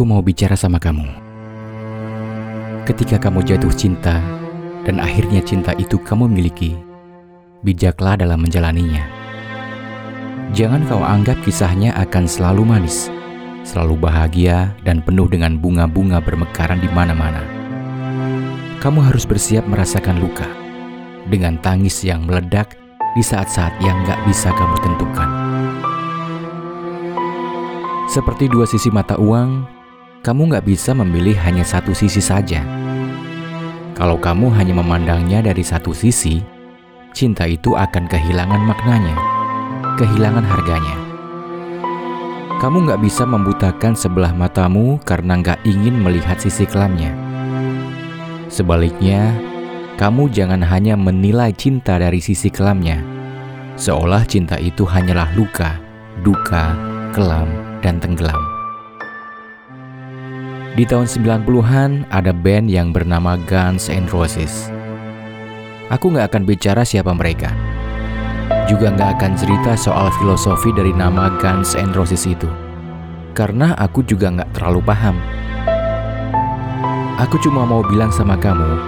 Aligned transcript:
Aku 0.00 0.08
mau 0.08 0.24
bicara 0.24 0.56
sama 0.56 0.80
kamu. 0.80 1.04
Ketika 2.88 3.20
kamu 3.20 3.44
jatuh 3.44 3.68
cinta 3.68 4.16
dan 4.88 4.96
akhirnya 4.96 5.44
cinta 5.44 5.76
itu 5.76 6.00
kamu 6.00 6.24
miliki, 6.24 6.72
bijaklah 7.60 8.16
dalam 8.16 8.40
menjalaninya. 8.40 9.04
Jangan 10.56 10.88
kau 10.88 11.04
anggap 11.04 11.36
kisahnya 11.44 11.92
akan 12.00 12.24
selalu 12.24 12.64
manis, 12.64 13.12
selalu 13.68 14.00
bahagia 14.00 14.72
dan 14.88 15.04
penuh 15.04 15.28
dengan 15.28 15.60
bunga-bunga 15.60 16.16
bermekaran 16.24 16.80
di 16.80 16.88
mana-mana. 16.88 17.44
Kamu 18.80 19.04
harus 19.04 19.28
bersiap 19.28 19.68
merasakan 19.68 20.16
luka 20.16 20.48
dengan 21.28 21.60
tangis 21.60 22.00
yang 22.00 22.24
meledak 22.24 22.72
di 23.12 23.20
saat-saat 23.20 23.76
yang 23.84 24.00
gak 24.08 24.16
bisa 24.24 24.48
kamu 24.48 24.76
tentukan. 24.80 25.28
Seperti 28.08 28.48
dua 28.48 28.64
sisi 28.64 28.88
mata 28.88 29.20
uang, 29.20 29.79
kamu 30.20 30.52
gak 30.52 30.68
bisa 30.68 30.92
memilih 30.92 31.32
hanya 31.48 31.64
satu 31.64 31.96
sisi 31.96 32.20
saja. 32.20 32.60
Kalau 33.96 34.20
kamu 34.20 34.52
hanya 34.52 34.76
memandangnya 34.76 35.40
dari 35.40 35.64
satu 35.64 35.96
sisi, 35.96 36.44
cinta 37.16 37.48
itu 37.48 37.72
akan 37.72 38.04
kehilangan 38.04 38.60
maknanya, 38.60 39.16
kehilangan 39.96 40.44
harganya. 40.44 40.96
Kamu 42.60 42.84
gak 42.84 43.00
bisa 43.00 43.24
membutakan 43.24 43.96
sebelah 43.96 44.36
matamu 44.36 45.00
karena 45.08 45.40
gak 45.40 45.64
ingin 45.64 45.96
melihat 45.96 46.36
sisi 46.36 46.68
kelamnya. 46.68 47.16
Sebaliknya, 48.52 49.32
kamu 49.96 50.28
jangan 50.28 50.60
hanya 50.68 51.00
menilai 51.00 51.56
cinta 51.56 51.96
dari 51.96 52.20
sisi 52.20 52.52
kelamnya, 52.52 53.00
seolah 53.80 54.28
cinta 54.28 54.60
itu 54.60 54.84
hanyalah 54.84 55.32
luka, 55.32 55.80
duka, 56.20 56.76
kelam, 57.16 57.48
dan 57.80 57.96
tenggelam. 57.96 58.49
Di 60.78 60.86
tahun 60.86 61.10
90-an 61.10 62.06
ada 62.14 62.30
band 62.30 62.70
yang 62.70 62.94
bernama 62.94 63.34
Guns 63.50 63.90
N' 63.90 64.06
Roses. 64.10 64.70
Aku 65.90 66.14
nggak 66.14 66.30
akan 66.30 66.42
bicara 66.46 66.86
siapa 66.86 67.10
mereka. 67.10 67.50
Juga 68.70 68.94
nggak 68.94 69.18
akan 69.18 69.32
cerita 69.34 69.74
soal 69.74 70.14
filosofi 70.22 70.70
dari 70.70 70.94
nama 70.94 71.34
Guns 71.42 71.74
N' 71.74 71.90
Roses 71.90 72.22
itu. 72.26 72.46
Karena 73.34 73.74
aku 73.78 74.06
juga 74.06 74.30
nggak 74.30 74.54
terlalu 74.54 74.80
paham. 74.86 75.18
Aku 77.18 77.36
cuma 77.42 77.66
mau 77.66 77.82
bilang 77.84 78.14
sama 78.14 78.38
kamu, 78.38 78.78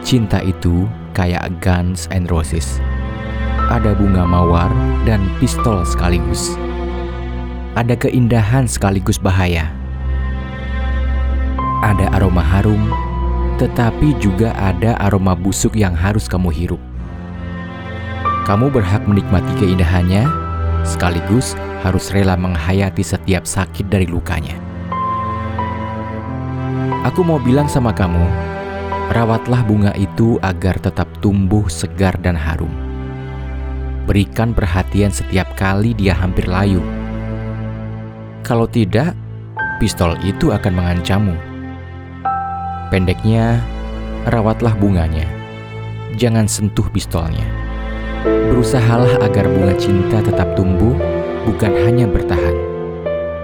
cinta 0.00 0.40
itu 0.40 0.88
kayak 1.12 1.52
Guns 1.60 2.08
N' 2.08 2.26
Roses. 2.26 2.80
Ada 3.68 3.92
bunga 3.92 4.24
mawar 4.24 4.72
dan 5.04 5.28
pistol 5.36 5.84
sekaligus 5.84 6.56
ada 7.78 7.94
keindahan 7.94 8.66
sekaligus 8.66 9.22
bahaya. 9.22 9.70
Ada 11.82 12.10
aroma 12.14 12.42
harum, 12.42 12.90
tetapi 13.56 14.18
juga 14.18 14.50
ada 14.58 14.98
aroma 14.98 15.38
busuk 15.38 15.78
yang 15.78 15.94
harus 15.94 16.26
kamu 16.26 16.50
hirup. 16.50 16.82
Kamu 18.44 18.72
berhak 18.72 19.04
menikmati 19.06 19.52
keindahannya, 19.60 20.26
sekaligus 20.82 21.54
harus 21.86 22.10
rela 22.10 22.34
menghayati 22.34 23.04
setiap 23.04 23.46
sakit 23.46 23.86
dari 23.86 24.08
lukanya. 24.08 24.56
Aku 27.06 27.22
mau 27.22 27.38
bilang 27.38 27.70
sama 27.70 27.94
kamu, 27.94 28.26
rawatlah 29.14 29.62
bunga 29.62 29.92
itu 29.94 30.40
agar 30.42 30.80
tetap 30.82 31.06
tumbuh 31.22 31.66
segar 31.70 32.18
dan 32.18 32.34
harum. 32.34 32.72
Berikan 34.08 34.56
perhatian 34.56 35.12
setiap 35.12 35.52
kali 35.54 35.92
dia 35.92 36.16
hampir 36.16 36.48
layu 36.48 36.80
kalau 38.48 38.64
tidak, 38.64 39.12
pistol 39.76 40.16
itu 40.24 40.56
akan 40.56 40.72
mengancammu. 40.72 41.36
Pendeknya, 42.88 43.60
rawatlah 44.32 44.72
bunganya. 44.72 45.28
Jangan 46.16 46.48
sentuh 46.48 46.88
pistolnya. 46.88 47.44
Berusahalah 48.24 49.20
agar 49.28 49.44
bunga 49.44 49.76
cinta 49.76 50.24
tetap 50.24 50.56
tumbuh, 50.56 50.96
bukan 51.44 51.68
hanya 51.84 52.08
bertahan, 52.08 52.56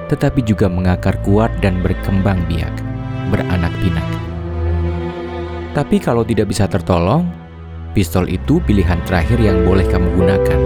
tetapi 0.09 0.41
juga 0.41 0.73
mengakar 0.73 1.21
kuat 1.21 1.53
dan 1.61 1.85
berkembang 1.85 2.41
biak, 2.49 2.73
beranak 3.29 3.71
pinak. 3.85 4.09
Tapi 5.77 6.01
kalau 6.01 6.25
tidak 6.25 6.49
bisa 6.49 6.65
tertolong, 6.65 7.29
pistol 7.93 8.25
itu 8.33 8.65
pilihan 8.65 8.99
terakhir 9.05 9.37
yang 9.45 9.61
boleh 9.69 9.85
kamu 9.85 10.09
gunakan. 10.25 10.61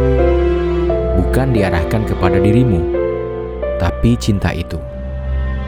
Bukan 1.18 1.50
diarahkan 1.50 2.06
kepada 2.06 2.38
dirimu, 2.38 2.78
tapi 3.82 4.14
cinta 4.14 4.54
itu, 4.54 4.78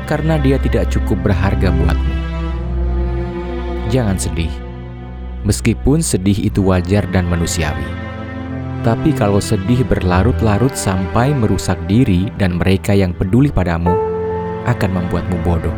karena 0.07 0.39
dia 0.39 0.63
tidak 0.63 0.95
cukup 0.95 1.19
berharga 1.27 1.75
buatmu. 1.75 2.20
Jangan 3.91 4.15
sedih, 4.15 4.51
meskipun 5.43 5.99
sedih 5.99 6.47
itu 6.47 6.63
wajar 6.63 7.05
dan 7.11 7.27
manusiawi. 7.27 7.83
Tapi 8.87 9.13
kalau 9.13 9.43
sedih 9.43 9.83
berlarut-larut 9.85 10.73
sampai 10.73 11.35
merusak 11.35 11.77
diri 11.91 12.31
dan 12.39 12.57
mereka 12.57 12.95
yang 12.95 13.11
peduli 13.13 13.51
padamu, 13.51 13.93
akan 14.65 14.91
membuatmu 14.95 15.37
bodoh. 15.43 15.75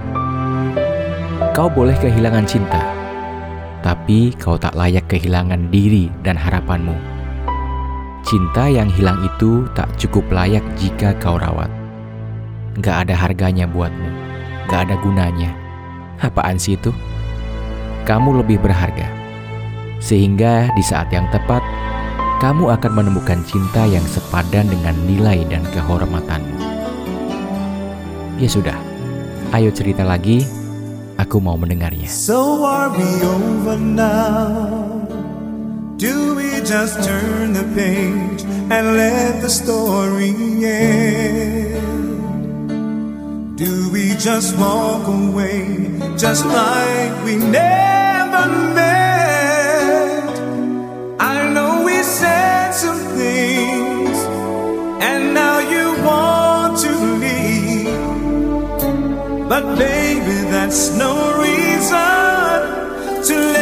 Kau 1.56 1.72
boleh 1.72 1.96
kehilangan 1.98 2.44
cinta, 2.44 2.84
tapi 3.80 4.36
kau 4.36 4.60
tak 4.60 4.76
layak 4.76 5.08
kehilangan 5.08 5.72
diri 5.72 6.12
dan 6.20 6.36
harapanmu. 6.36 6.94
Cinta 8.22 8.70
yang 8.70 8.92
hilang 8.92 9.24
itu 9.24 9.66
tak 9.74 9.88
cukup 9.98 10.28
layak 10.30 10.62
jika 10.78 11.16
kau 11.18 11.40
rawat 11.40 11.82
gak 12.80 13.08
ada 13.08 13.14
harganya 13.16 13.68
buatmu, 13.68 14.08
gak 14.70 14.88
ada 14.88 14.96
gunanya. 15.04 15.52
Apaan 16.22 16.56
sih 16.56 16.78
itu? 16.78 16.94
Kamu 18.02 18.42
lebih 18.42 18.58
berharga. 18.58 19.06
Sehingga 20.02 20.66
di 20.74 20.82
saat 20.82 21.06
yang 21.14 21.30
tepat, 21.30 21.62
kamu 22.42 22.74
akan 22.74 22.92
menemukan 22.98 23.38
cinta 23.46 23.86
yang 23.86 24.02
sepadan 24.10 24.66
dengan 24.66 24.98
nilai 25.06 25.46
dan 25.46 25.62
kehormatanmu. 25.70 26.58
Ya 28.42 28.50
sudah, 28.50 28.74
ayo 29.54 29.70
cerita 29.70 30.02
lagi. 30.02 30.42
Aku 31.22 31.38
mau 31.38 31.54
mendengarnya. 31.54 32.10
So 32.10 32.66
are 32.66 32.90
we 32.90 33.06
over 33.22 33.78
now? 33.78 35.06
Do 36.02 36.34
we 36.34 36.58
just 36.66 36.98
turn 37.06 37.54
the 37.54 37.62
page 37.78 38.42
and 38.74 38.98
let 38.98 39.38
the 39.38 39.52
story 39.52 40.34
end? 40.66 40.81
Just 44.22 44.56
walk 44.56 45.08
away 45.08 45.90
just 46.16 46.46
like 46.46 47.24
we 47.24 47.34
never 47.34 48.46
met? 48.72 50.28
I 51.18 51.50
know 51.52 51.82
we 51.84 52.00
said 52.04 52.70
some 52.70 53.00
things 53.18 54.16
and 55.02 55.34
now 55.34 55.58
you 55.58 55.86
want 56.06 56.78
to 56.84 56.92
leave. 57.24 57.88
But 59.48 59.76
baby, 59.76 60.36
that's 60.54 60.96
no 60.96 61.12
reason 61.42 62.62
to 63.26 63.34
let 63.54 63.61